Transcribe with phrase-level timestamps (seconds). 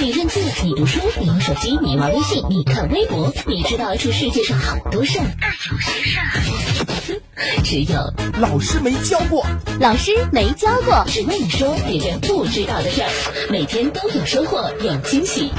[0.00, 7.20] 你认字，你读书，你用手机，你玩微信，你看微博，你知道这世界上好多事儿，但有些事儿，
[7.64, 9.44] 只有老师没教过。
[9.80, 13.08] 老师没教过，只为你说别人不知道的事儿，
[13.50, 15.50] 每天都有收获，有惊喜。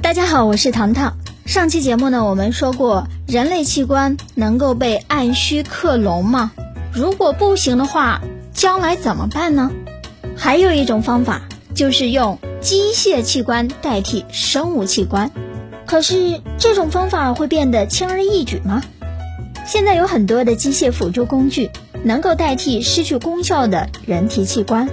[0.00, 1.16] 大家好，我是糖糖。
[1.46, 6.50] 上期节目呢，我们说过，人类器官能够被按需克隆吗？
[6.92, 8.20] 如果不行的话，
[8.52, 9.70] 将来怎么办呢？
[10.36, 11.42] 还有一种方法，
[11.76, 15.30] 就是用机械器官代替生物器官。
[15.84, 18.82] 可是这种方法会变得轻而易举吗？
[19.66, 21.70] 现在有很多的机械辅助工具
[22.02, 24.88] 能够代替失去功效的人体器官，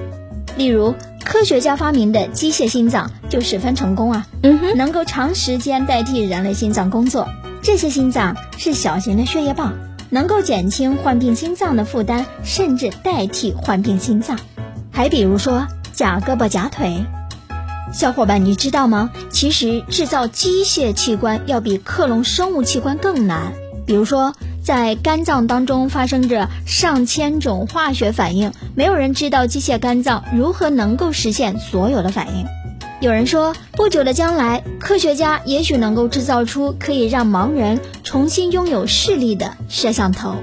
[0.58, 7.28] 例如科学家发明的机械心脏就十分成功啊，嗯哼，能够长时间代替人类心脏工作。
[7.62, 9.74] 这些心脏是小型的血液棒，
[10.10, 14.38] 能够减轻患病心脏的负担，甚至代替患病心脏。
[14.92, 17.06] 还比如说假胳膊假腿，
[17.92, 19.10] 小伙伴你知道吗？
[19.32, 23.52] 其实制造机械器官要比克隆生物器官更难。
[23.86, 32.46] 比如说，在肝脏当中发生着上千种化学反应，没有人知道机械肝脏如何能够实现所有的反应。
[33.02, 40.36] 有人说，不久的将来，科学家也许能够制造出可以让盲人重新拥有视力的摄像头。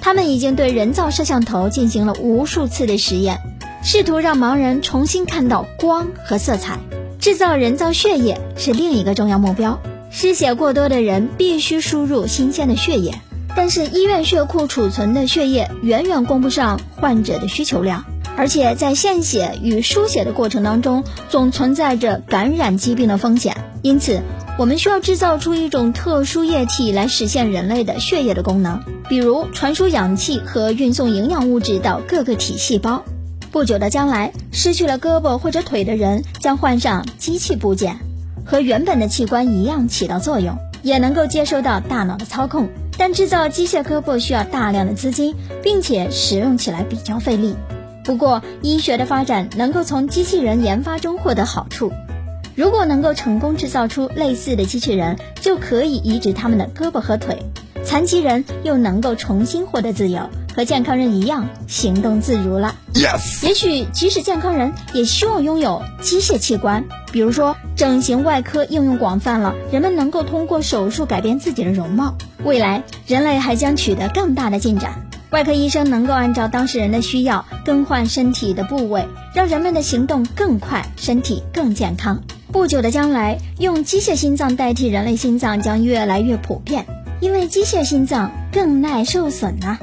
[0.00, 3.40] 他们已经对人造摄像头进行了无数次的实验，
[3.82, 6.78] 试图让盲人重新看到光和色彩。
[7.18, 9.80] 制造人造血液是另一个重要目标。
[10.10, 13.14] 失血过多的人必须输入新鲜的血液，
[13.56, 18.04] 但是医院血库储存的血液远远供不上患者的需求量，
[18.36, 23.56] 而且在献血与输血的过程当中，总存在着感染疾病的风险。
[23.82, 24.22] 因此，
[24.58, 33.04] 我们需要制造出一种特殊液体来实现人类的血液的功能，比如传输氧气和运送营养物质到各个体细胞。
[33.50, 37.96] 不久的将来，失去了胳膊或者腿的人将换上机器部件。
[38.44, 42.68] 和原本的器官一样起到作用，也能够接收到大脑的操控。
[42.96, 47.54] 但制造机械胳膊需要大量的资金，并且使用起来比较费力。
[48.04, 51.92] 不过，医学的发展能够从机器人研发中获得好处。
[52.56, 57.40] 如果能够成功制造出类似的机器人，就可以移植他们的胳膊和腿，
[57.84, 60.28] 残疾人又能够重新获得自由。
[60.54, 62.74] 和健康人一样行动自如了。
[62.94, 72.14] Yes，也许即使健康人也希望拥有机械器官，比如说整形外科应用广泛了，人们能够通过手术改变自己的容貌。
[72.44, 74.92] 未来人类还将取得更大的进展，
[75.30, 82.20] 外科医生能够按照当事人的需要更换身体的部位，让人们的行动更快，身体更健康。
[82.50, 86.86] 不久的将来，用机械心脏代替人类心脏将越来越普遍，
[87.20, 89.78] 因为机械心脏更耐受损啊。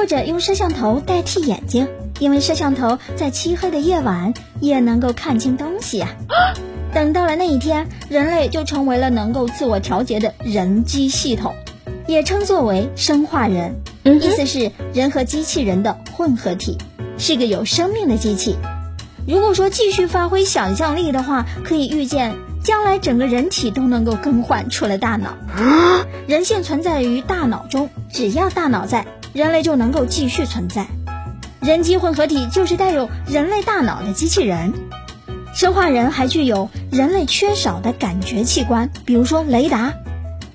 [0.00, 1.86] 或者用摄像头代替眼睛，
[2.20, 6.08] 因为摄像头在漆黑的夜晚也能够看清东西啊。
[6.94, 11.54] 等到了那一天，人类就成为了能够自我调节的人机系统，
[12.06, 13.74] 也称作为生化人，
[14.04, 16.78] 意思是人和机器人的混合体，
[17.18, 18.56] 是个有生命的机器。
[19.28, 25.36] 如果说继续发挥想象力的话，可以预见将来整个人体都能够更换出了大脑。
[26.26, 29.04] 人性存在于大脑中，只要大脑在。
[29.32, 30.86] 人类就能够继续存在，
[31.60, 34.72] 人机混合体就是带有人类大脑的机器人。
[35.54, 39.92] 生化人还具有人类缺少的感觉器官，比如说雷达，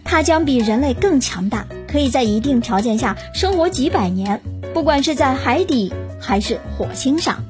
[0.04, 4.42] 它将比人类更强大，可以在一定条件下生活几百年，
[4.74, 7.44] 不管是在海底还是火星上。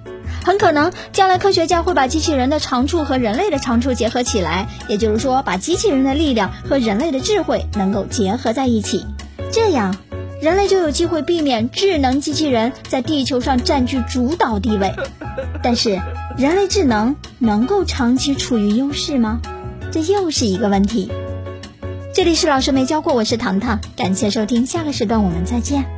[0.43, 9.05] 很可能将来科学家会把机器人的长处和人类的长处结合起来，也就是说，把机器人的力量和人类的智慧能够结合在一起，
[9.51, 9.95] 这样。
[10.41, 14.93] 人类就有机会避免智能机器人在地球上占据主导地位，
[15.63, 16.01] 但是
[16.37, 19.41] 人类智能能够长期处于优势吗？
[19.91, 21.11] 这又是一个问题。
[22.13, 25.94] 这里是老师没教过，我是糖糖，感谢收听，下个时段我们再见。